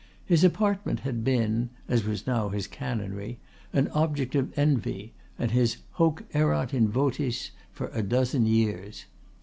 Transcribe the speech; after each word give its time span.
His 0.25 0.43
apartment 0.43 1.01
had 1.01 1.23
been 1.23 1.69
(as 1.87 2.05
was 2.05 2.25
now 2.25 2.49
the 2.49 2.57
canonry) 2.63 3.37
an 3.71 3.87
object 3.89 4.33
of 4.33 4.51
envy 4.57 5.13
and 5.37 5.51
his 5.51 5.77
"hoc 5.91 6.23
erat 6.33 6.73
in 6.73 6.87
votis" 6.91 7.51
for 7.71 7.89
a 7.93 8.01
dozen 8.01 8.47
years. 8.47 9.05